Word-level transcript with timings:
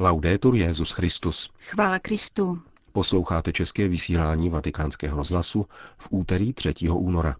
Laudetur 0.00 0.54
Jezus 0.54 0.92
Christus. 0.92 1.50
Chvála 1.60 1.98
Kristu. 1.98 2.58
Posloucháte 2.92 3.52
české 3.52 3.88
vysílání 3.88 4.50
Vatikánského 4.50 5.16
rozhlasu 5.16 5.66
v 5.98 6.08
úterý 6.10 6.52
3. 6.52 6.74
února. 6.90 7.36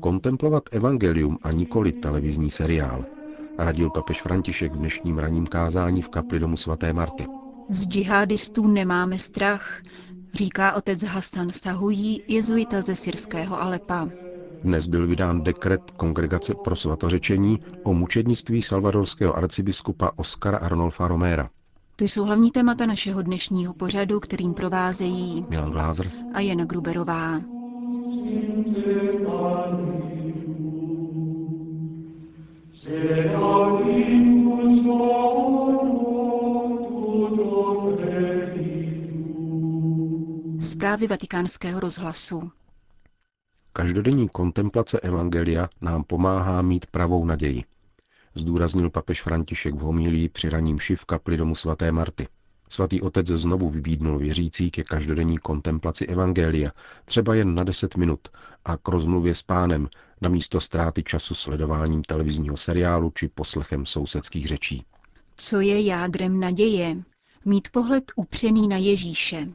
Kontemplovat 0.00 0.62
evangelium 0.70 1.38
a 1.42 1.52
nikoli 1.52 1.92
televizní 1.92 2.50
seriál, 2.50 3.04
radil 3.64 3.90
papež 3.90 4.22
František 4.22 4.72
v 4.72 4.76
dnešním 4.76 5.18
ranním 5.18 5.46
kázání 5.46 6.02
v 6.02 6.08
kapli 6.08 6.38
domu 6.38 6.56
svaté 6.56 6.92
Marty. 6.92 7.26
Z 7.70 7.88
džihadistů 7.88 8.66
nemáme 8.66 9.18
strach, 9.18 9.82
říká 10.34 10.72
otec 10.72 11.02
Hassan 11.02 11.50
Sahují, 11.50 12.22
jezuita 12.28 12.80
ze 12.80 12.96
syrského 12.96 13.62
Alepa. 13.62 14.08
Dnes 14.62 14.86
byl 14.86 15.06
vydán 15.06 15.42
dekret 15.42 15.90
Kongregace 15.90 16.54
pro 16.64 16.76
svatořečení 16.76 17.60
o 17.82 17.94
mučednictví 17.94 18.62
salvadorského 18.62 19.36
arcibiskupa 19.36 20.10
Oskara 20.16 20.58
Arnolfa 20.58 21.08
Romera. 21.08 21.48
To 21.96 22.04
jsou 22.04 22.24
hlavní 22.24 22.50
témata 22.50 22.86
našeho 22.86 23.22
dnešního 23.22 23.74
pořadu, 23.74 24.20
kterým 24.20 24.54
provázejí 24.54 25.46
Milan 25.48 25.70
Glázer 25.70 26.10
a 26.34 26.40
Jana 26.40 26.64
Gruberová. 26.64 27.40
Zprávy 40.60 41.06
vatikánského 41.06 41.80
rozhlasu. 41.80 42.50
Každodenní 43.72 44.28
kontemplace 44.28 45.00
Evangelia 45.00 45.68
nám 45.80 46.04
pomáhá 46.04 46.62
mít 46.62 46.86
pravou 46.86 47.24
naději, 47.24 47.64
zdůraznil 48.34 48.90
papež 48.90 49.22
František 49.22 49.74
v 49.74 49.78
homílii 49.78 50.28
při 50.28 50.50
raním 50.50 50.78
šiv 50.78 51.04
kapli 51.04 51.36
domu 51.36 51.54
svaté 51.54 51.92
Marty. 51.92 52.28
Svatý 52.72 53.00
otec 53.00 53.26
znovu 53.26 53.68
vybídnul 53.68 54.18
věřící 54.18 54.70
ke 54.70 54.82
každodenní 54.82 55.38
kontemplaci 55.38 56.06
Evangelia, 56.06 56.70
třeba 57.04 57.34
jen 57.34 57.54
na 57.54 57.64
deset 57.64 57.96
minut, 57.96 58.28
a 58.64 58.76
k 58.76 58.88
rozmluvě 58.88 59.34
s 59.34 59.42
pánem, 59.42 59.88
na 60.20 60.28
místo 60.28 60.60
ztráty 60.60 61.02
času 61.02 61.34
sledováním 61.34 62.02
televizního 62.02 62.56
seriálu 62.56 63.12
či 63.14 63.28
poslechem 63.28 63.86
sousedských 63.86 64.46
řečí. 64.46 64.84
Co 65.36 65.60
je 65.60 65.82
jádrem 65.82 66.40
naděje? 66.40 66.96
Mít 67.44 67.68
pohled 67.72 68.04
upřený 68.16 68.68
na 68.68 68.76
Ježíše. 68.76 69.48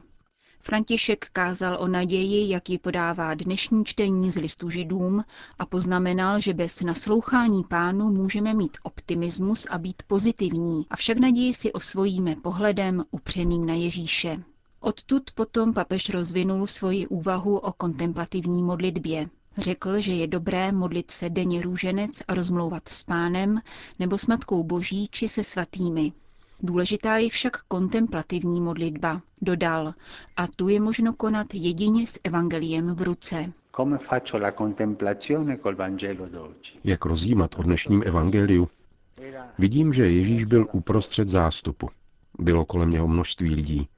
František 0.60 1.28
kázal 1.32 1.76
o 1.80 1.88
naději, 1.88 2.50
jak 2.50 2.70
ji 2.70 2.78
podává 2.78 3.34
dnešní 3.34 3.84
čtení 3.84 4.30
z 4.30 4.36
listu 4.36 4.70
židům 4.70 5.24
a 5.58 5.66
poznamenal, 5.66 6.40
že 6.40 6.54
bez 6.54 6.80
naslouchání 6.82 7.64
pánu 7.64 8.10
můžeme 8.10 8.54
mít 8.54 8.76
optimismus 8.82 9.66
a 9.70 9.78
být 9.78 10.02
pozitivní, 10.06 10.86
avšak 10.90 11.18
naději 11.18 11.54
si 11.54 11.72
osvojíme 11.72 12.36
pohledem 12.36 13.02
upřeným 13.10 13.66
na 13.66 13.74
Ježíše. 13.74 14.42
Odtud 14.80 15.30
potom 15.34 15.74
papež 15.74 16.08
rozvinul 16.08 16.66
svoji 16.66 17.06
úvahu 17.06 17.58
o 17.58 17.72
kontemplativní 17.72 18.62
modlitbě. 18.62 19.28
Řekl, 19.58 20.00
že 20.00 20.12
je 20.12 20.26
dobré 20.26 20.72
modlit 20.72 21.10
se 21.10 21.30
denně 21.30 21.62
růženec 21.62 22.22
a 22.28 22.34
rozmlouvat 22.34 22.88
s 22.88 23.04
pánem 23.04 23.60
nebo 23.98 24.18
s 24.18 24.26
Matkou 24.26 24.64
Boží 24.64 25.08
či 25.10 25.28
se 25.28 25.44
svatými. 25.44 26.12
Důležitá 26.62 27.16
je 27.16 27.30
však 27.30 27.62
kontemplativní 27.62 28.60
modlitba, 28.60 29.22
dodal, 29.42 29.94
a 30.36 30.46
tu 30.46 30.68
je 30.68 30.80
možno 30.80 31.12
konat 31.12 31.54
jedině 31.54 32.06
s 32.06 32.20
evangeliem 32.24 32.94
v 32.94 33.02
ruce. 33.02 33.52
Jak 36.84 37.04
rozjímat 37.04 37.58
o 37.58 37.62
dnešním 37.62 38.02
evangeliu? 38.06 38.68
Vidím, 39.58 39.92
že 39.92 40.10
Ježíš 40.10 40.44
byl 40.44 40.66
uprostřed 40.72 41.28
zástupu. 41.28 41.90
Bylo 42.38 42.64
kolem 42.64 42.90
něho 42.90 43.08
množství 43.08 43.54
lidí. 43.54 43.88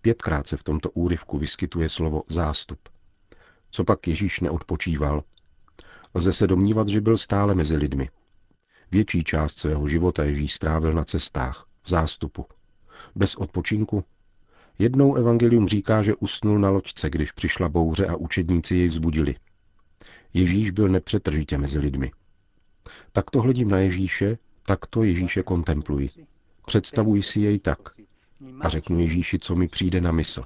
Pětkrát 0.00 0.46
se 0.46 0.56
v 0.56 0.62
tomto 0.62 0.90
úryvku 0.90 1.38
vyskytuje 1.38 1.88
slovo 1.88 2.22
zástup. 2.28 2.78
Co 3.70 3.84
pak 3.84 4.08
Ježíš 4.08 4.40
neodpočíval? 4.40 5.22
Lze 6.14 6.32
se 6.32 6.46
domnívat, 6.46 6.88
že 6.88 7.00
byl 7.00 7.16
stále 7.16 7.54
mezi 7.54 7.76
lidmi. 7.76 8.08
Větší 8.90 9.24
část 9.24 9.58
svého 9.58 9.88
života 9.88 10.24
Ježíš 10.24 10.54
strávil 10.54 10.92
na 10.92 11.04
cestách, 11.04 11.66
v 11.82 11.88
zástupu. 11.88 12.46
Bez 13.14 13.34
odpočinku? 13.34 14.04
Jednou 14.78 15.14
evangelium 15.14 15.68
říká, 15.68 16.02
že 16.02 16.14
usnul 16.14 16.58
na 16.58 16.70
loďce, 16.70 17.10
když 17.10 17.32
přišla 17.32 17.68
bouře 17.68 18.06
a 18.06 18.16
učedníci 18.16 18.74
jej 18.74 18.86
vzbudili. 18.86 19.34
Ježíš 20.34 20.70
byl 20.70 20.88
nepřetržitě 20.88 21.58
mezi 21.58 21.78
lidmi. 21.78 22.10
Tak 23.12 23.30
to 23.30 23.42
hledím 23.42 23.68
na 23.68 23.78
Ježíše, 23.78 24.38
tak 24.66 24.86
to 24.86 25.02
Ježíše 25.02 25.42
kontempluji. 25.42 26.10
Představuji 26.66 27.22
si 27.22 27.40
jej 27.40 27.58
tak. 27.58 27.78
A 28.60 28.68
řeknu 28.68 29.00
Ježíši, 29.00 29.38
co 29.38 29.56
mi 29.56 29.68
přijde 29.68 30.00
na 30.00 30.12
mysl. 30.12 30.44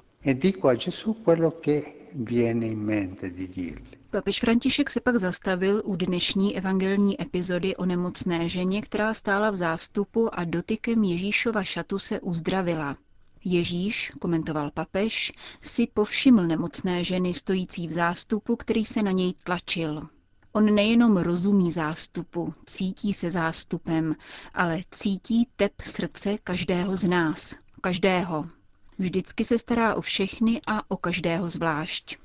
Papež 4.09 4.39
František 4.39 4.89
se 4.89 5.01
pak 5.01 5.15
zastavil 5.15 5.81
u 5.85 5.95
dnešní 5.95 6.57
evangelní 6.57 7.21
epizody 7.21 7.75
o 7.75 7.85
nemocné 7.85 8.49
ženě, 8.49 8.81
která 8.81 9.13
stála 9.13 9.51
v 9.51 9.55
zástupu 9.55 10.35
a 10.39 10.43
dotykem 10.43 11.03
Ježíšova 11.03 11.63
šatu 11.63 11.99
se 11.99 12.19
uzdravila. 12.19 12.97
Ježíš, 13.43 14.11
komentoval 14.19 14.71
papež, 14.71 15.31
si 15.61 15.87
povšiml 15.87 16.47
nemocné 16.47 17.03
ženy 17.03 17.33
stojící 17.33 17.87
v 17.87 17.91
zástupu, 17.91 18.55
který 18.55 18.85
se 18.85 19.03
na 19.03 19.11
něj 19.11 19.33
tlačil. 19.43 20.07
On 20.51 20.75
nejenom 20.75 21.17
rozumí 21.17 21.71
zástupu, 21.71 22.53
cítí 22.65 23.13
se 23.13 23.31
zástupem, 23.31 24.15
ale 24.53 24.81
cítí 24.91 25.47
tep 25.55 25.81
srdce 25.81 26.37
každého 26.43 26.97
z 26.97 27.03
nás, 27.03 27.55
každého. 27.81 28.49
Vždycky 28.97 29.43
se 29.45 29.59
stará 29.59 29.95
o 29.95 30.01
všechny 30.01 30.61
a 30.67 30.91
o 30.91 30.97
každého 30.97 31.49
zvlášť. 31.49 32.17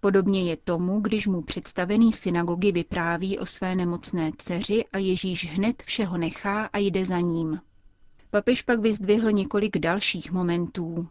Podobně 0.00 0.42
je 0.50 0.56
tomu, 0.56 1.00
když 1.00 1.26
mu 1.26 1.42
představený 1.42 2.12
synagogy 2.12 2.72
vypráví 2.72 3.38
o 3.38 3.46
své 3.46 3.74
nemocné 3.74 4.30
dceři 4.38 4.84
a 4.92 4.98
Ježíš 4.98 5.46
hned 5.46 5.82
všeho 5.82 6.18
nechá 6.18 6.64
a 6.64 6.78
jde 6.78 7.04
za 7.04 7.20
ním. 7.20 7.60
Papež 8.30 8.62
pak 8.62 8.80
vyzdvihl 8.80 9.32
několik 9.32 9.78
dalších 9.78 10.32
momentů. 10.32 11.08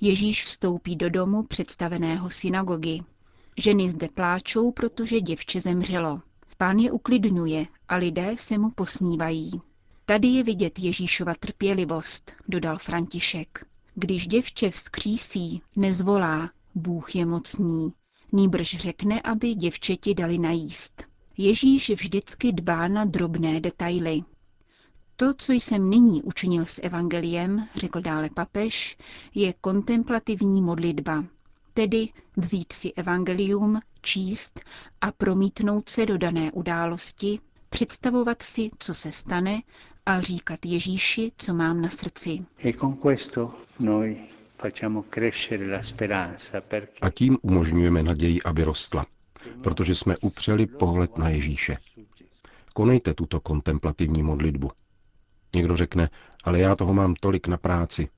Ježíš 0.00 0.44
vstoupí 0.44 0.96
do 0.96 1.10
domu 1.10 1.42
představeného 1.42 2.30
synagogy. 2.30 3.00
Ženy 3.56 3.90
zde 3.90 4.06
pláčou, 4.14 4.72
protože 4.72 5.20
děvče 5.20 5.60
zemřelo. 5.60 6.20
Pán 6.56 6.78
je 6.78 6.92
uklidňuje 6.92 7.66
a 7.88 7.96
lidé 7.96 8.34
se 8.36 8.58
mu 8.58 8.70
posmívají. 8.70 9.50
Tady 10.06 10.28
je 10.28 10.42
vidět 10.42 10.78
Ježíšova 10.78 11.34
trpělivost, 11.40 12.32
dodal 12.48 12.78
František. 12.78 13.66
Když 13.94 14.26
děvče 14.26 14.70
vzkřísí, 14.70 15.62
nezvolá, 15.76 16.50
Bůh 16.74 17.14
je 17.16 17.26
mocný, 17.26 17.92
nýbrž 18.32 18.76
řekne, 18.76 19.20
aby 19.22 19.54
děvčeti 19.54 20.14
dali 20.14 20.38
najíst. 20.38 21.04
Ježíš 21.36 21.90
vždycky 21.90 22.52
dbá 22.52 22.88
na 22.88 23.04
drobné 23.04 23.60
detaily. 23.60 24.20
To, 25.16 25.34
co 25.34 25.52
jsem 25.52 25.90
nyní 25.90 26.22
učinil 26.22 26.66
s 26.66 26.80
evangeliem, 26.82 27.68
řekl 27.74 28.00
dále 28.00 28.30
papež, 28.34 28.96
je 29.34 29.52
kontemplativní 29.60 30.62
modlitba, 30.62 31.24
tedy 31.74 32.08
vzít 32.36 32.72
si 32.72 32.92
evangelium, 32.92 33.80
číst 34.02 34.60
a 35.00 35.12
promítnout 35.12 35.88
se 35.88 36.06
do 36.06 36.18
dané 36.18 36.52
události, 36.52 37.38
představovat 37.70 38.42
si, 38.42 38.70
co 38.78 38.94
se 38.94 39.12
stane 39.12 39.62
a 40.06 40.20
říkat 40.20 40.66
Ježíši, 40.66 41.32
co 41.38 41.54
mám 41.54 41.80
na 41.80 41.88
srdci. 41.88 42.44
E 42.64 42.72
a 47.00 47.10
tím 47.10 47.38
umožňujeme 47.42 48.02
naději, 48.02 48.42
aby 48.42 48.64
rostla, 48.64 49.06
protože 49.62 49.94
jsme 49.94 50.16
upřeli 50.16 50.66
pohled 50.66 51.18
na 51.18 51.28
Ježíše. 51.28 51.76
Konejte 52.74 53.14
tuto 53.14 53.40
kontemplativní 53.40 54.22
modlitbu. 54.22 54.70
Někdo 55.56 55.76
řekne, 55.76 56.10
ale 56.44 56.58
já 56.60 56.76
toho 56.76 56.94
mám 56.94 57.14
tolik 57.14 57.48
na 57.48 57.56
práci. 57.56 58.08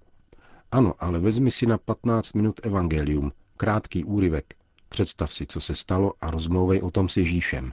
Ano, 0.72 0.94
ale 0.98 1.18
vezmi 1.18 1.50
si 1.50 1.66
na 1.66 1.78
15 1.78 2.32
minut 2.32 2.60
evangelium, 2.66 3.32
krátký 3.56 4.04
úryvek. 4.04 4.54
Představ 4.88 5.32
si, 5.32 5.46
co 5.46 5.60
se 5.60 5.74
stalo 5.74 6.12
a 6.20 6.30
rozmlouvej 6.30 6.80
o 6.82 6.90
tom 6.90 7.08
s 7.08 7.16
Ježíšem. 7.16 7.72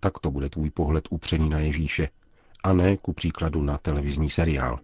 Tak 0.00 0.18
to 0.18 0.30
bude 0.30 0.48
tvůj 0.48 0.70
pohled 0.70 1.08
upřený 1.10 1.50
na 1.50 1.58
Ježíše, 1.58 2.08
a 2.62 2.72
ne 2.72 2.96
ku 2.96 3.12
příkladu 3.12 3.62
na 3.62 3.78
televizní 3.78 4.30
seriál. 4.30 4.80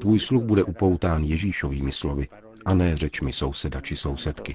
Tvůj 0.00 0.20
sluch 0.20 0.42
bude 0.42 0.64
upoután 0.64 1.22
Ježíšovými 1.24 1.92
slovy 1.92 2.28
a 2.64 2.74
ne 2.74 2.96
řečmi 2.96 3.32
souseda 3.32 3.80
či 3.80 3.96
sousedky. 3.96 4.54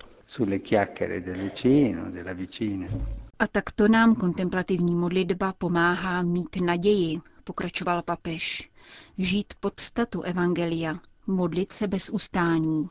A 3.40 3.48
takto 3.48 3.88
nám 3.88 4.16
kontemplativní 4.16 4.96
modlitba 4.96 5.54
pomáhá 5.54 6.22
mít 6.22 6.56
naději, 6.66 7.20
pokračoval 7.44 8.02
papež. 8.02 8.70
Žít 9.18 9.54
podstatu 9.60 10.22
Evangelia, 10.22 11.00
modlit 11.28 11.72
se 11.72 11.88
bez 11.88 12.10
ustání. 12.10 12.90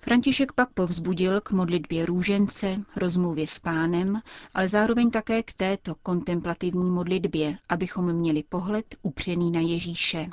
František 0.00 0.52
pak 0.52 0.72
povzbudil 0.72 1.40
k 1.40 1.50
modlitbě 1.50 2.06
růžence, 2.06 2.76
rozmluvě 2.96 3.46
s 3.46 3.58
pánem, 3.58 4.20
ale 4.54 4.68
zároveň 4.68 5.10
také 5.10 5.42
k 5.42 5.52
této 5.52 5.94
kontemplativní 5.94 6.90
modlitbě, 6.90 7.58
abychom 7.68 8.12
měli 8.12 8.42
pohled 8.48 8.86
upřený 9.02 9.50
na 9.50 9.60
Ježíše. 9.60 10.28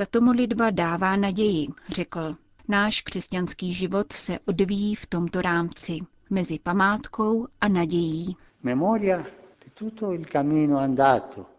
Tato 0.00 0.20
modlitba 0.20 0.70
dává 0.70 1.16
naději, 1.16 1.68
řekl. 1.88 2.36
Náš 2.68 3.02
křesťanský 3.02 3.72
život 3.74 4.12
se 4.12 4.38
odvíjí 4.38 4.94
v 4.94 5.06
tomto 5.06 5.42
rámci, 5.42 5.98
mezi 6.30 6.58
památkou 6.58 7.46
a 7.60 7.68
nadějí. 7.68 8.36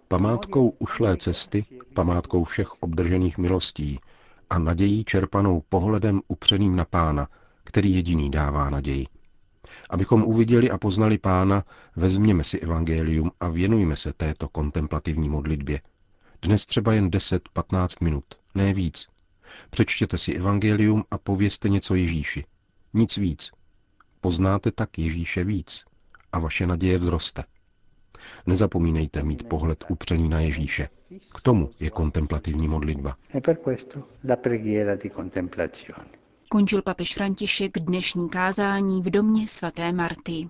Památkou 0.08 0.74
ušlé 0.80 1.18
cesty, 1.18 1.66
památkou 1.94 2.44
všech 2.44 2.84
obdržených 2.84 3.38
milostí 3.38 4.00
a 4.50 4.60
nadějí 4.60 5.04
čerpanou 5.04 5.64
pohledem 5.70 6.22
upřeným 6.28 6.76
na 6.76 6.86
pána, 6.86 7.28
který 7.64 7.96
jediný 7.96 8.32
dává 8.32 8.70
naději. 8.70 9.06
Abychom 9.90 10.24
uviděli 10.24 10.72
a 10.72 10.78
poznali 10.78 11.18
pána, 11.18 11.64
vezměme 11.96 12.44
si 12.44 12.60
evangelium 12.60 13.32
a 13.40 13.50
věnujme 13.50 13.96
se 13.96 14.14
této 14.14 14.50
kontemplativní 14.50 15.30
modlitbě. 15.30 15.82
Dnes 16.42 16.66
třeba 16.66 16.94
jen 16.94 17.10
10-15 17.10 18.04
minut, 18.04 18.26
ne 18.56 18.74
víc. 18.74 19.08
Přečtěte 19.70 20.18
si 20.18 20.34
evangelium 20.34 21.04
a 21.12 21.18
povězte 21.18 21.70
něco 21.70 21.96
Ježíši. 21.96 22.46
Nic 22.94 23.18
víc. 23.18 23.52
Poznáte 24.22 24.72
tak 24.72 25.00
Ježíše 25.00 25.44
víc 25.44 25.84
a 26.32 26.40
vaše 26.40 26.68
naděje 26.68 27.00
vzroste. 27.00 27.44
Nezapomínejte 28.46 29.24
mít 29.24 29.48
pohled 29.48 29.84
upřený 29.90 30.30
na 30.30 30.40
Ježíše. 30.40 30.90
K 31.36 31.42
tomu 31.42 31.70
je 31.80 31.90
kontemplativní 31.90 32.68
modlitba. 32.68 33.18
Končil 36.50 36.82
papež 36.82 37.14
František 37.14 37.80
dnešní 37.80 38.30
kázání 38.30 39.02
v 39.02 39.10
domě 39.10 39.48
svaté 39.48 39.92
Marty. 39.92 40.50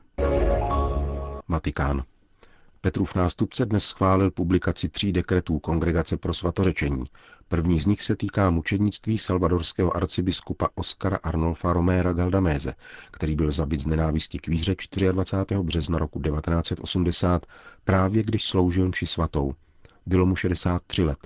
Vatikán. 1.47 2.03
Petrův 2.83 3.15
nástupce 3.15 3.65
dnes 3.65 3.83
schválil 3.85 4.31
publikaci 4.31 4.89
tří 4.89 5.11
dekretů 5.11 5.59
Kongregace 5.59 6.17
pro 6.17 6.33
svatořečení. 6.33 7.03
První 7.47 7.79
z 7.79 7.85
nich 7.85 8.01
se 8.01 8.15
týká 8.15 8.49
mučednictví 8.49 9.17
salvadorského 9.17 9.97
arcibiskupa 9.97 10.69
Oskara 10.75 11.17
Arnolfa 11.23 11.73
Roméra 11.73 12.13
Galdaméze, 12.13 12.73
který 13.11 13.35
byl 13.35 13.51
zabit 13.51 13.79
z 13.79 13.85
nenávisti 13.85 14.39
k 14.39 14.47
víře 14.47 14.75
24. 15.11 15.61
března 15.63 15.97
roku 15.97 16.21
1980, 16.21 17.45
právě 17.83 18.23
když 18.23 18.45
sloužil 18.45 18.89
mši 18.89 19.05
svatou. 19.05 19.53
Bylo 20.05 20.25
mu 20.25 20.35
63 20.35 21.03
let. 21.03 21.19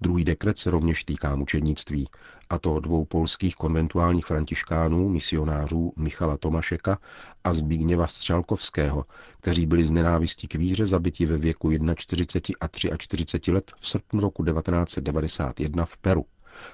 Druhý 0.00 0.24
dekret 0.24 0.58
se 0.58 0.70
rovněž 0.70 1.04
týká 1.04 1.36
mučednictví, 1.36 2.08
a 2.50 2.58
to 2.58 2.80
dvou 2.80 3.04
polských 3.04 3.56
konventuálních 3.56 4.26
františkánů, 4.26 5.08
misionářů 5.08 5.92
Michala 5.96 6.36
Tomašeka 6.36 6.98
a 7.44 7.52
Zbigněva 7.52 8.06
Střelkovského, 8.06 9.04
kteří 9.40 9.66
byli 9.66 9.84
z 9.84 9.90
nenávistí 9.90 10.48
k 10.48 10.54
víře 10.54 10.86
zabiti 10.86 11.26
ve 11.26 11.36
věku 11.36 11.70
41 11.94 12.56
a 12.60 12.96
43 12.96 13.52
let 13.52 13.72
v 13.78 13.88
srpnu 13.88 14.20
roku 14.20 14.44
1991 14.44 15.84
v 15.84 15.96
Peru. 15.96 16.24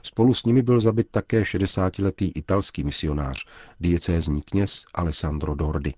Spolu 0.03 0.35
s 0.35 0.45
nimi 0.45 0.63
byl 0.63 0.81
zabit 0.81 1.07
také 1.11 1.43
60-letý 1.43 2.33
italský 2.35 2.85
misionář, 2.85 3.45
diecézní 3.81 4.43
kněz 4.43 4.85
Alessandro 4.95 5.55
Dordi. 5.55 5.95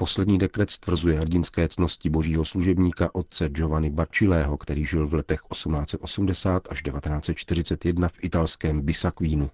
Poslední 0.00 0.38
dekret 0.38 0.70
stvrzuje 0.70 1.20
hrdinské 1.20 1.68
cnosti 1.68 2.10
božího 2.10 2.44
služebníka 2.44 3.14
otce 3.14 3.48
Giovanni 3.48 3.90
Bacilého, 3.90 4.58
který 4.58 4.84
žil 4.84 5.06
v 5.06 5.14
letech 5.14 5.40
1880 5.52 6.68
až 6.70 6.82
1941 6.82 8.08
v 8.08 8.24
italském 8.24 8.80
Bisakvínu. 8.80 9.50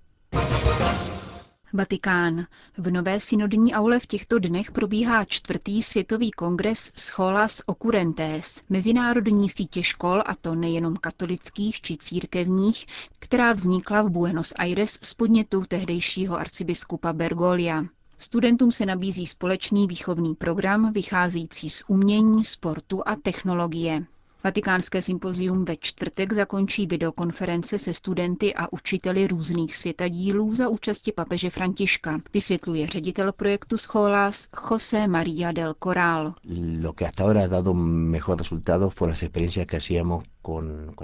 Vatikán. 1.72 2.46
V 2.78 2.90
nové 2.90 3.20
synodní 3.20 3.75
aule 3.75 4.00
v 4.00 4.06
těchto 4.06 4.38
dnech 4.38 4.70
probíhá 4.70 5.25
čtvrtý 5.25 5.82
světový 5.82 6.31
kongres 6.31 6.93
Scholas 6.96 7.62
Occurrentes, 7.66 8.62
mezinárodní 8.69 9.48
sítě 9.48 9.82
škol, 9.82 10.22
a 10.26 10.34
to 10.40 10.54
nejenom 10.54 10.96
katolických 10.96 11.81
či 11.81 11.96
církevních, 11.96 12.87
která 13.19 13.52
vznikla 13.52 14.02
v 14.02 14.10
Buenos 14.10 14.52
Aires 14.56 14.98
z 15.02 15.14
podnětu 15.14 15.64
tehdejšího 15.69 16.38
arcibiskupa 16.38 17.12
Bergolia. 17.12 17.84
Studentům 18.18 18.72
se 18.72 18.86
nabízí 18.86 19.26
společný 19.26 19.86
výchovný 19.86 20.34
program 20.34 20.92
vycházející 20.92 21.70
z 21.70 21.82
umění, 21.88 22.44
sportu 22.44 23.02
a 23.08 23.16
technologie. 23.16 24.04
Vatikánské 24.46 25.02
sympozium 25.02 25.64
ve 25.64 25.76
čtvrtek 25.76 26.32
zakončí 26.32 26.87
videokonference 26.87 27.78
se 27.78 27.94
studenty 27.94 28.54
a 28.54 28.72
učiteli 28.72 29.26
různých 29.26 29.76
světadílů 29.76 30.54
za 30.54 30.69
účasti 30.69 31.12
papeže 31.12 31.50
Františka, 31.50 32.20
vysvětluje 32.34 32.87
ředitel 32.87 33.32
projektu 33.32 33.76
Scholas 33.76 34.48
José 34.70 35.06
María 35.06 35.52
del 35.52 35.75
Coral. 35.82 36.34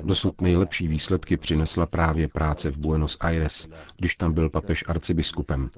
Dosud 0.02 0.40
nejlepší 0.40 0.88
výsledky 0.88 1.36
přinesla 1.36 1.86
právě 1.86 2.28
práce 2.28 2.70
v 2.70 2.78
Buenos 2.78 3.16
Aires, 3.20 3.68
když 3.96 4.14
tam 4.14 4.32
byl 4.32 4.50
papež 4.50 4.84
arcibiskupem. 4.88 5.70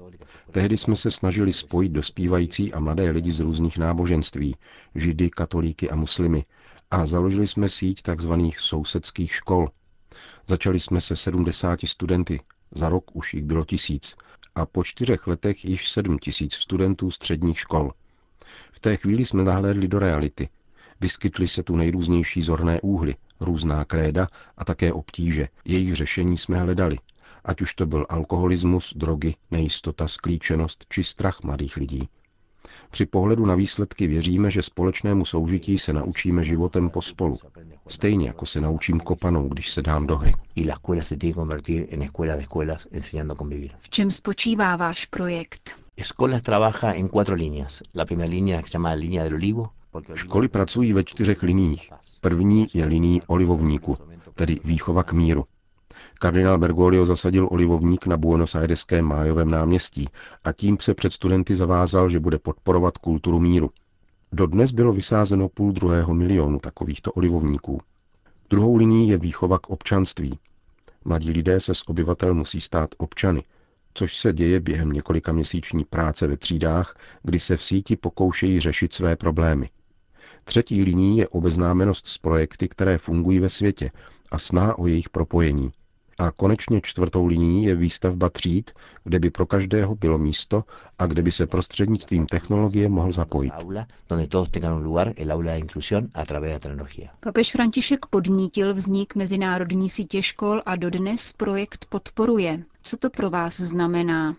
Tehdy 0.51 0.77
jsme 0.77 0.95
se 0.95 1.11
snažili 1.11 1.53
spojit 1.53 1.91
dospívající 1.91 2.73
a 2.73 2.79
mladé 2.79 3.11
lidi 3.11 3.31
z 3.31 3.39
různých 3.39 3.77
náboženství, 3.77 4.55
židy, 4.95 5.29
katolíky 5.29 5.89
a 5.89 5.95
muslimy, 5.95 6.45
a 6.95 7.05
založili 7.05 7.47
jsme 7.47 7.69
síť 7.69 8.01
tzv. 8.01 8.33
sousedských 8.57 9.33
škol. 9.33 9.69
Začali 10.47 10.79
jsme 10.79 11.01
se 11.01 11.15
70 11.15 11.79
studenty, 11.85 12.39
za 12.71 12.89
rok 12.89 13.15
už 13.15 13.33
jich 13.33 13.43
bylo 13.43 13.65
tisíc 13.65 14.15
a 14.55 14.65
po 14.65 14.83
čtyřech 14.83 15.27
letech 15.27 15.65
již 15.65 15.89
sedm 15.89 16.19
tisíc 16.19 16.53
studentů 16.53 17.11
středních 17.11 17.59
škol. 17.59 17.91
V 18.71 18.79
té 18.79 18.97
chvíli 18.97 19.25
jsme 19.25 19.43
nahlédli 19.43 19.87
do 19.87 19.99
reality. 19.99 20.49
Vyskytly 21.01 21.47
se 21.47 21.63
tu 21.63 21.75
nejrůznější 21.75 22.41
zorné 22.41 22.81
úhly, 22.81 23.15
různá 23.39 23.85
kréda 23.85 24.27
a 24.57 24.65
také 24.65 24.93
obtíže. 24.93 25.47
Jejich 25.65 25.95
řešení 25.95 26.37
jsme 26.37 26.59
hledali. 26.59 26.97
Ať 27.45 27.61
už 27.61 27.73
to 27.73 27.85
byl 27.85 28.05
alkoholismus, 28.09 28.93
drogy, 28.95 29.35
nejistota, 29.51 30.07
sklíčenost 30.07 30.85
či 30.89 31.03
strach 31.03 31.43
mladých 31.43 31.77
lidí. 31.77 32.09
Při 32.91 33.05
pohledu 33.05 33.45
na 33.45 33.55
výsledky 33.55 34.07
věříme, 34.07 34.51
že 34.51 34.61
společnému 34.61 35.25
soužití 35.25 35.77
se 35.77 35.93
naučíme 35.93 36.43
životem 36.43 36.89
pospolu. 36.89 37.39
Stejně 37.87 38.27
jako 38.27 38.45
se 38.45 38.61
naučím 38.61 38.99
kopanou, 38.99 39.47
když 39.47 39.71
se 39.71 39.81
dám 39.81 40.07
do 40.07 40.17
hry. 40.17 40.33
V 43.79 43.89
čem 43.89 44.11
spočívá 44.11 44.75
váš 44.75 45.05
projekt? 45.05 45.75
Školy 50.15 50.47
pracují 50.47 50.93
ve 50.93 51.03
čtyřech 51.03 51.43
liních. 51.43 51.91
První 52.21 52.67
je 52.73 52.85
liní 52.85 53.21
olivovníku, 53.27 53.97
tedy 54.35 54.59
výchova 54.63 55.03
k 55.03 55.13
míru. 55.13 55.45
Kardinál 56.19 56.57
Bergoglio 56.57 57.05
zasadil 57.05 57.47
olivovník 57.51 58.05
na 58.05 58.17
Buenos 58.17 58.55
Aireském 58.55 59.05
májovém 59.05 59.51
náměstí 59.51 60.07
a 60.43 60.51
tím 60.51 60.77
se 60.81 60.93
před 60.93 61.13
studenty 61.13 61.55
zavázal, 61.55 62.09
že 62.09 62.19
bude 62.19 62.39
podporovat 62.39 62.97
kulturu 62.97 63.39
míru. 63.39 63.69
Dodnes 64.31 64.71
bylo 64.71 64.93
vysázeno 64.93 65.49
půl 65.49 65.71
druhého 65.71 66.13
milionu 66.13 66.59
takovýchto 66.59 67.11
olivovníků. 67.11 67.81
Druhou 68.49 68.75
linií 68.75 69.09
je 69.09 69.17
výchova 69.17 69.59
k 69.59 69.69
občanství. 69.69 70.39
Mladí 71.05 71.31
lidé 71.31 71.59
se 71.59 71.75
z 71.75 71.81
obyvatel 71.87 72.33
musí 72.33 72.61
stát 72.61 72.89
občany, 72.97 73.43
což 73.93 74.17
se 74.17 74.33
děje 74.33 74.59
během 74.59 74.91
několika 74.91 75.31
měsíční 75.31 75.85
práce 75.85 76.27
ve 76.27 76.37
třídách, 76.37 76.95
kdy 77.23 77.39
se 77.39 77.57
v 77.57 77.63
síti 77.63 77.95
pokoušejí 77.95 78.59
řešit 78.59 78.93
své 78.93 79.15
problémy. 79.15 79.69
Třetí 80.43 80.81
linií 80.81 81.17
je 81.17 81.27
obeznámenost 81.27 82.07
s 82.07 82.17
projekty, 82.17 82.67
které 82.67 82.97
fungují 82.97 83.39
ve 83.39 83.49
světě 83.49 83.91
a 84.31 84.39
sná 84.39 84.77
o 84.79 84.87
jejich 84.87 85.09
propojení– 85.09 85.71
a 86.17 86.31
konečně 86.31 86.81
čtvrtou 86.83 87.25
linií 87.25 87.63
je 87.63 87.75
výstavba 87.75 88.29
tříd, 88.29 88.71
kde 89.03 89.19
by 89.19 89.29
pro 89.29 89.45
každého 89.45 89.95
bylo 89.95 90.17
místo 90.17 90.63
a 90.99 91.05
kde 91.05 91.21
by 91.21 91.31
se 91.31 91.47
prostřednictvím 91.47 92.25
technologie 92.25 92.89
mohl 92.89 93.11
zapojit. 93.11 93.53
Papež 97.19 97.51
František 97.51 98.05
podnítil 98.05 98.73
vznik 98.73 99.15
Mezinárodní 99.15 99.89
sítě 99.89 100.21
škol 100.21 100.61
a 100.65 100.75
dodnes 100.75 101.33
projekt 101.33 101.85
podporuje. 101.89 102.63
Co 102.81 102.97
to 102.97 103.09
pro 103.09 103.29
vás 103.29 103.57
znamená? 103.59 104.35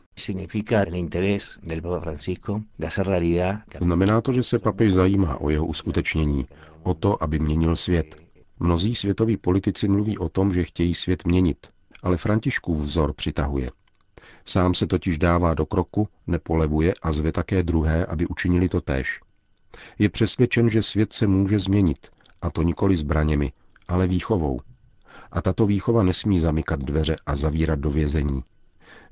Znamená 3.81 4.21
to, 4.21 4.33
že 4.33 4.43
se 4.43 4.59
papež 4.59 4.93
zajímá 4.93 5.41
o 5.41 5.51
jeho 5.51 5.67
uskutečnění, 5.67 6.47
o 6.83 6.95
to, 6.95 7.23
aby 7.23 7.39
měnil 7.39 7.77
svět, 7.77 8.26
Mnozí 8.61 8.95
světoví 8.95 9.37
politici 9.37 9.89
mluví 9.89 10.19
o 10.19 10.29
tom, 10.29 10.53
že 10.53 10.65
chtějí 10.65 10.95
svět 10.95 11.25
měnit, 11.25 11.67
ale 12.03 12.17
Františkův 12.17 12.79
vzor 12.81 13.13
přitahuje. 13.13 13.71
Sám 14.45 14.75
se 14.75 14.87
totiž 14.87 15.19
dává 15.19 15.55
do 15.55 15.67
kroku, 15.67 16.09
nepolevuje 16.27 16.95
a 17.03 17.13
zve 17.13 17.33
také 17.33 17.63
druhé, 17.63 18.07
aby 18.07 18.27
učinili 18.27 18.69
to 18.69 18.81
též. 18.81 19.21
Je 19.99 20.09
přesvědčen, 20.09 20.69
že 20.69 20.83
svět 20.83 21.13
se 21.13 21.27
může 21.27 21.59
změnit, 21.59 22.09
a 22.43 22.51
to 22.51 22.63
nikoli 22.63 22.97
zbraněmi, 22.97 23.53
ale 23.89 24.07
výchovou. 24.07 24.61
A 25.33 25.43
tato 25.43 25.67
výchova 25.67 26.03
nesmí 26.03 26.39
zamykat 26.39 26.81
dveře 26.81 27.17
a 27.27 27.37
zavírat 27.37 27.79
do 27.79 27.91
vězení. 27.91 28.45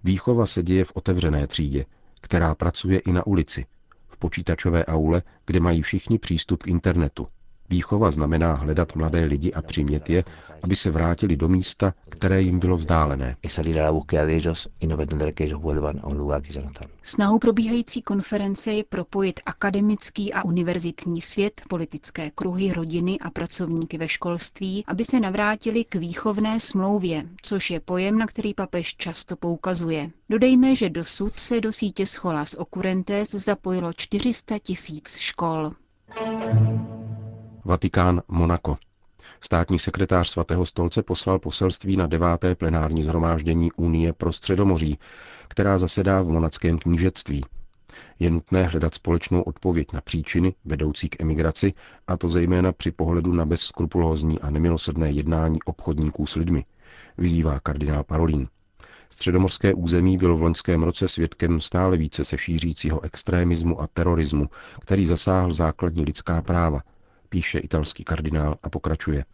Výchova 0.05 0.47
se 0.47 0.63
děje 0.63 0.85
v 0.85 0.93
otevřené 0.95 1.47
třídě, 1.47 1.85
která 2.21 2.55
pracuje 2.55 2.99
i 2.99 3.13
na 3.13 3.27
ulici, 3.27 3.67
v 4.09 4.17
počítačové 4.17 4.85
aule, 4.85 5.23
kde 5.47 5.61
mají 5.61 5.83
všichni 5.83 6.19
přístup 6.19 6.63
k 6.63 6.67
internetu, 6.67 7.29
Výchova 7.71 8.11
znamená 8.11 8.55
hledat 8.55 8.97
mladé 8.97 9.25
lidi 9.25 9.53
a 9.53 9.63
přimět 9.63 10.11
je, 10.11 10.25
aby 10.63 10.77
se 10.77 10.91
vrátili 10.91 11.37
do 11.37 11.49
místa, 11.49 11.95
které 12.09 12.43
jim 12.43 12.59
bylo 12.59 12.77
vzdálené. 12.77 13.37
Snahou 17.03 17.39
probíhající 17.39 18.03
konference 18.03 18.73
je 18.73 18.85
propojit 18.85 19.41
akademický 19.47 20.33
a 20.33 20.45
univerzitní 20.45 21.21
svět, 21.21 21.61
politické 21.69 22.31
kruhy, 22.31 22.73
rodiny 22.73 23.19
a 23.19 23.31
pracovníky 23.31 23.99
ve 23.99 24.09
školství, 24.09 24.85
aby 24.87 25.05
se 25.05 25.21
navrátili 25.21 25.85
k 25.85 25.95
výchovné 25.95 26.61
smlouvě, 26.61 27.25
což 27.43 27.71
je 27.71 27.81
pojem, 27.81 28.19
na 28.19 28.27
který 28.27 28.55
papež 28.55 28.97
často 28.97 29.37
poukazuje. 29.37 30.11
Dodejme, 30.31 30.75
že 30.75 30.91
dosud 30.91 31.39
se 31.39 31.61
do 31.61 31.73
sítě 31.73 32.07
Scholas 32.07 32.55
Occurrentes 32.59 33.31
zapojilo 33.31 33.93
400 33.93 34.59
tisíc 34.59 35.17
škol. 35.17 35.73
Vatikán, 37.67 38.23
Monako. 38.29 38.77
Státní 39.41 39.79
sekretář 39.79 40.29
svatého 40.29 40.67
stolce 40.67 41.03
poslal 41.03 41.39
poselství 41.39 41.97
na 41.97 42.07
deváté 42.07 42.55
plenární 42.55 43.03
zhromáždění 43.03 43.73
Unie 43.73 44.13
pro 44.13 44.33
středomoří, 44.33 44.99
která 45.49 45.79
zasedá 45.79 46.23
v 46.23 46.29
monackém 46.29 46.79
knížectví. 46.79 47.45
Je 48.19 48.31
nutné 48.31 48.63
hledat 48.63 48.95
společnou 48.95 49.43
odpověď 49.43 49.93
na 49.93 50.01
příčiny 50.01 50.55
vedoucí 50.65 51.09
k 51.09 51.21
emigraci, 51.21 51.73
a 52.07 52.17
to 52.17 52.29
zejména 52.29 52.73
při 52.73 52.91
pohledu 52.91 53.33
na 53.33 53.45
bezskrupulózní 53.45 54.41
a 54.41 54.51
nemilosrdné 54.51 55.11
jednání 55.11 55.63
obchodníků 55.65 56.27
s 56.27 56.37
lidmi, 56.37 56.65
vyzývá 57.19 57.61
kardinál 57.61 58.05
Parolín. 58.05 58.49
Středomorské 59.11 59.75
území 59.75 60.19
bylo 60.19 60.37
v 60.37 60.43
loňském 60.43 60.83
roce 60.83 61.09
svědkem 61.09 61.61
stále 61.61 61.97
více 61.97 62.25
se 62.25 62.39
šířícího 62.39 63.05
extrémismu 63.05 63.81
a 63.81 63.87
terorismu, 63.87 64.49
který 64.81 65.07
zasáhl 65.07 65.53
základní 65.53 66.05
lidská 66.05 66.43
práva, 66.43 66.81
píše 67.35 67.59
italský 67.59 68.05
kardinál 68.05 68.55
a 68.63 68.71
pokračuje. 68.71 69.25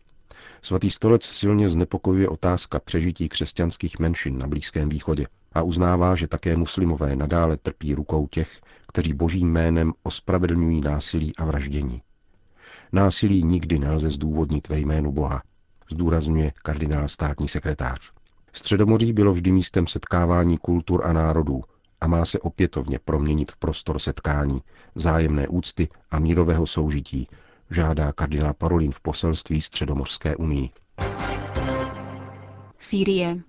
Svatý 0.63 0.91
stolec 0.91 1.25
silně 1.25 1.69
znepokojuje 1.69 2.29
otázka 2.29 2.81
přežití 2.81 3.29
křesťanských 3.29 3.99
menšin 3.99 4.39
na 4.39 4.47
Blízkém 4.47 4.89
východě 4.89 5.27
a 5.53 5.63
uznává, 5.63 6.17
že 6.17 6.29
také 6.29 6.57
muslimové 6.57 7.17
nadále 7.17 7.57
trpí 7.57 7.95
rukou 7.95 8.27
těch, 8.27 8.61
kteří 8.89 9.13
božím 9.13 9.53
jménem 9.53 9.93
ospravedlňují 10.03 10.81
násilí 10.81 11.37
a 11.37 11.45
vraždění. 11.45 12.03
Násilí 12.93 13.43
nikdy 13.43 13.79
nelze 13.79 14.11
zdůvodnit 14.11 14.69
ve 14.69 14.79
jménu 14.79 15.13
Boha, 15.13 15.43
zdůrazňuje 15.91 16.53
kardinál 16.63 17.09
státní 17.09 17.49
sekretář. 17.49 18.13
Středomoří 18.53 19.13
bylo 19.13 19.33
vždy 19.33 19.53
místem 19.53 19.87
setkávání 19.87 20.59
kultur 20.59 21.07
a 21.07 21.13
národů 21.13 21.63
a 22.01 22.07
má 22.07 22.25
se 22.25 22.39
opětovně 22.39 22.99
proměnit 22.99 23.53
v 23.53 23.57
prostor 23.57 23.99
setkání, 23.99 24.61
vzájemné 24.95 25.49
úcty 25.49 25.89
a 26.11 26.19
mírového 26.19 26.67
soužití, 26.67 27.29
žádá 27.71 28.13
kardinál 28.13 28.55
Parolin 28.55 28.93
v 28.93 29.01
poselství 29.01 29.61
Středomorské 29.61 30.37
unii. 30.37 30.71
Sýrie. 32.79 33.41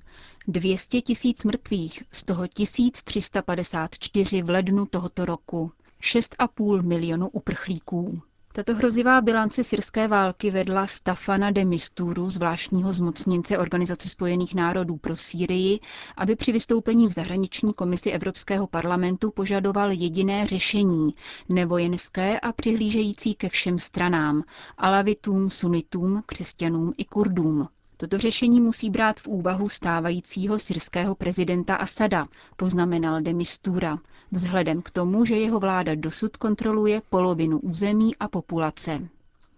200 0.48 1.02
tisíc 1.02 1.44
mrtvých, 1.46 2.04
z 2.12 2.24
toho 2.24 2.48
1354 2.48 4.42
v 4.42 4.50
lednu 4.50 4.86
tohoto 4.86 5.26
roku. 5.26 5.72
6,5 6.02 6.82
milionu 6.82 7.30
uprchlíků. 7.30 8.22
Tato 8.54 8.76
hrozivá 8.76 9.22
bilance 9.22 9.64
syrské 9.64 10.08
války 10.08 10.52
vedla 10.52 10.88
Stafana 10.88 11.52
de 11.52 11.66
Misturu, 11.66 12.30
zvláštního 12.30 12.94
zmocněnce 12.94 13.58
Organizace 13.58 14.10
spojených 14.10 14.56
národů 14.56 14.98
pro 14.98 15.16
Sýrii, 15.16 15.80
aby 16.18 16.36
při 16.36 16.52
vystoupení 16.52 17.08
v 17.08 17.12
zahraniční 17.12 17.74
komisi 17.74 18.12
Evropského 18.12 18.68
parlamentu 18.68 19.32
požadoval 19.32 19.92
jediné 19.92 20.48
řešení, 20.48 21.14
nevojenské 21.50 22.40
a 22.40 22.52
přihlížející 22.52 23.34
ke 23.36 23.50
všem 23.50 23.80
stranám, 23.80 24.44
alavitům, 24.78 25.50
sunitům, 25.50 26.24
křesťanům 26.26 26.94
i 26.98 27.06
kurdům. 27.06 27.68
Toto 28.02 28.18
řešení 28.18 28.62
musí 28.62 28.90
brát 28.90 29.20
v 29.20 29.28
úvahu 29.28 29.70
stávajícího 29.70 30.60
syrského 30.60 31.16
prezidenta 31.16 31.76
Asada, 31.76 32.26
poznamenal 32.58 33.22
de 33.22 33.34
Mistura, 33.34 33.98
vzhledem 34.32 34.82
k 34.82 34.90
tomu, 34.90 35.26
že 35.26 35.36
jeho 35.36 35.60
vláda 35.60 35.96
dosud 35.96 36.38
kontroluje 36.38 37.02
polovinu 37.10 37.60
území 37.60 38.16
a 38.16 38.28
populace. 38.28 39.08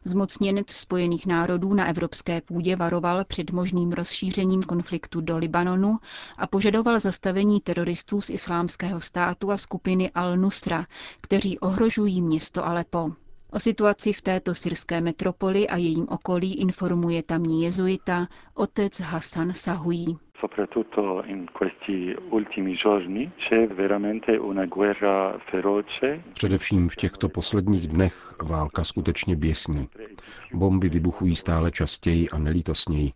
Zmocněnec 0.06 0.72
Spojených 0.72 1.26
národů 1.26 1.74
na 1.74 1.86
evropské 1.88 2.42
půdě 2.42 2.76
varoval 2.76 3.26
před 3.26 3.52
možným 3.52 3.92
rozšířením 3.92 4.64
konfliktu 4.64 5.22
do 5.22 5.38
Libanonu 5.38 5.98
a 6.38 6.48
požadoval 6.48 7.00
zastavení 7.00 7.62
teroristů 7.62 8.22
z 8.22 8.30
islámského 8.30 9.02
státu 9.02 9.52
a 9.52 9.58
skupiny 9.58 10.12
Al-Nusra, 10.16 10.86
kteří 11.22 11.60
ohrožují 11.60 12.22
město 12.22 12.66
Alepo. 12.66 13.12
O 13.54 13.60
situaci 13.60 14.14
v 14.14 14.22
této 14.22 14.56
syrské 14.56 15.02
metropoli 15.02 15.68
a 15.70 15.78
jejím 15.78 16.06
okolí 16.10 16.54
informuje 16.62 17.24
tamní 17.24 17.64
jezuita 17.64 18.28
otec 18.54 19.00
Hassan 19.00 19.54
Sahují. 19.54 20.18
Především 26.34 26.90
v 26.90 26.96
těchto 26.96 27.30
posledních 27.30 27.88
dnech 27.88 28.36
válka 28.44 28.84
skutečně 28.84 29.36
běsní. 29.36 29.90
Bomby 30.54 30.90
vybuchují 30.90 31.36
stále 31.36 31.72
častěji 31.72 32.30
a 32.30 32.38
nelítosněji. 32.38 33.12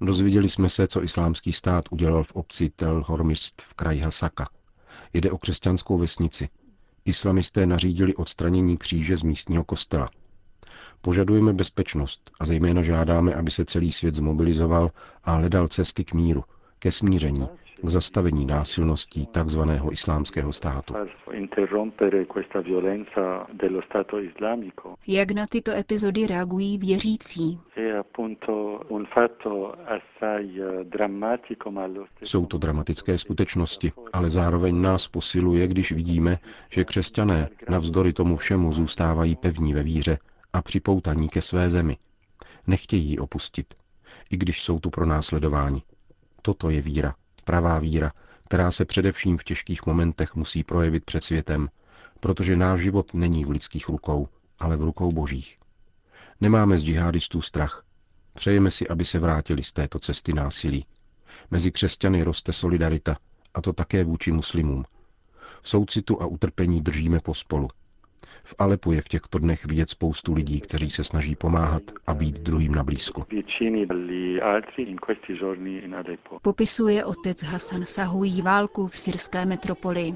Dozvěděli 0.00 0.48
jsme 0.48 0.68
se, 0.68 0.86
co 0.86 1.02
islámský 1.02 1.52
stát 1.52 1.84
udělal 1.90 2.22
v 2.22 2.32
obci 2.32 2.70
Tel 2.76 3.02
Hormist 3.06 3.62
v 3.62 3.74
kraji 3.74 4.00
Hasaka. 4.00 4.48
Jde 5.14 5.30
o 5.30 5.38
křesťanskou 5.38 5.98
vesnici, 5.98 6.48
islamisté 7.04 7.66
nařídili 7.66 8.14
odstranění 8.14 8.76
kříže 8.76 9.16
z 9.16 9.22
místního 9.22 9.64
kostela. 9.64 10.10
Požadujeme 11.00 11.52
bezpečnost 11.52 12.30
a 12.40 12.46
zejména 12.46 12.82
žádáme, 12.82 13.34
aby 13.34 13.50
se 13.50 13.64
celý 13.64 13.92
svět 13.92 14.14
zmobilizoval 14.14 14.90
a 15.24 15.32
hledal 15.34 15.68
cesty 15.68 16.04
k 16.04 16.14
míru, 16.14 16.44
ke 16.78 16.92
smíření, 16.92 17.46
k 17.82 17.88
zastavení 17.88 18.46
násilností 18.46 19.26
tzv. 19.26 19.60
islámského 19.90 20.52
státu. 20.52 20.94
Jak 25.06 25.30
na 25.30 25.46
tyto 25.46 25.72
epizody 25.72 26.26
reagují 26.26 26.78
věřící? 26.78 27.60
Jsou 32.22 32.46
to 32.46 32.58
dramatické 32.58 33.18
skutečnosti, 33.18 33.92
ale 34.12 34.30
zároveň 34.30 34.80
nás 34.80 35.08
posiluje, 35.08 35.68
když 35.68 35.92
vidíme, 35.92 36.38
že 36.70 36.84
křesťané 36.84 37.48
navzdory 37.68 38.12
tomu 38.12 38.36
všemu 38.36 38.72
zůstávají 38.72 39.36
pevní 39.36 39.74
ve 39.74 39.82
víře 39.82 40.18
a 40.52 40.62
připoutaní 40.62 41.28
ke 41.28 41.40
své 41.40 41.70
zemi. 41.70 41.96
Nechtějí 42.66 43.10
ji 43.10 43.18
opustit, 43.18 43.74
i 44.30 44.36
když 44.36 44.62
jsou 44.62 44.80
tu 44.80 44.90
pro 44.90 45.06
následování. 45.06 45.82
Toto 46.42 46.70
je 46.70 46.80
víra, 46.80 47.14
pravá 47.50 47.78
víra, 47.78 48.12
která 48.44 48.70
se 48.70 48.84
především 48.84 49.38
v 49.38 49.44
těžkých 49.44 49.86
momentech 49.86 50.34
musí 50.34 50.64
projevit 50.64 51.04
před 51.04 51.24
světem, 51.24 51.68
protože 52.20 52.56
náš 52.56 52.80
život 52.80 53.14
není 53.14 53.44
v 53.44 53.50
lidských 53.50 53.88
rukou, 53.88 54.28
ale 54.58 54.76
v 54.76 54.80
rukou 54.84 55.12
božích. 55.12 55.56
Nemáme 56.40 56.78
z 56.78 56.82
džihadistů 56.82 57.42
strach. 57.42 57.84
Přejeme 58.34 58.70
si, 58.70 58.88
aby 58.88 59.04
se 59.04 59.18
vrátili 59.18 59.62
z 59.62 59.72
této 59.72 59.98
cesty 59.98 60.32
násilí. 60.32 60.86
Mezi 61.50 61.70
křesťany 61.72 62.22
roste 62.22 62.52
solidarita, 62.52 63.16
a 63.54 63.60
to 63.60 63.72
také 63.72 64.04
vůči 64.04 64.32
muslimům. 64.32 64.84
Soucitu 65.62 66.22
a 66.22 66.26
utrpení 66.26 66.80
držíme 66.80 67.20
pospolu. 67.20 67.68
V 68.44 68.54
Alepu 68.58 68.92
je 68.92 69.00
v 69.00 69.08
těchto 69.08 69.38
dnech 69.38 69.66
vidět 69.66 69.90
spoustu 69.90 70.34
lidí, 70.34 70.60
kteří 70.60 70.90
se 70.90 71.04
snaží 71.04 71.36
pomáhat 71.36 71.82
a 72.06 72.14
být 72.14 72.38
druhým 72.40 72.74
na 72.74 72.84
blízku. 72.84 73.24
Popisuje 76.42 77.04
otec 77.04 77.42
Hasan 77.42 77.82
Sahují 77.82 78.42
válku 78.42 78.86
v 78.86 78.96
syrské 78.96 79.44
metropoli. 79.44 80.14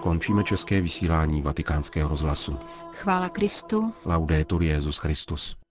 Končíme 0.00 0.44
české 0.44 0.80
vysílání 0.80 1.42
vatikánského 1.42 2.08
rozhlasu. 2.08 2.58
Chvála 2.92 3.28
Kristu. 3.28 3.92
Laudetur 4.04 4.62
Jezus 4.62 4.98
Christus. 4.98 5.63